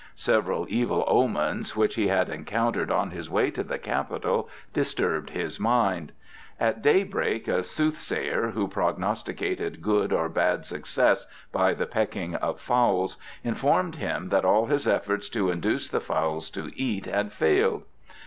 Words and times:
Several 0.15 0.65
evil 0.67 1.03
omens 1.07 1.75
which 1.75 1.93
he 1.93 2.07
had 2.07 2.27
encountered 2.27 2.89
on 2.89 3.11
his 3.11 3.29
way 3.29 3.51
to 3.51 3.61
the 3.61 3.77
Capitol 3.77 4.49
disturbed 4.73 5.29
his 5.29 5.59
mind. 5.59 6.11
At 6.59 6.81
daybreak 6.81 7.47
a 7.47 7.61
soothsayer, 7.61 8.49
who 8.49 8.67
prognosticated 8.67 9.79
good 9.83 10.11
or 10.11 10.27
bad 10.27 10.65
success 10.65 11.27
by 11.51 11.75
the 11.75 11.85
pecking 11.85 12.33
of 12.33 12.59
fowls, 12.59 13.17
informed 13.43 13.97
him 13.97 14.29
that 14.29 14.43
all 14.43 14.65
his 14.65 14.87
efforts 14.87 15.29
to 15.29 15.51
induce 15.51 15.87
the 15.87 16.01
fowls 16.01 16.49
to 16.49 16.71
eat 16.75 17.05
had 17.05 17.31
failed. 17.31 17.83